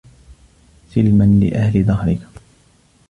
[0.89, 2.21] سِلْمًا لِأَهْلِ دَهْرِك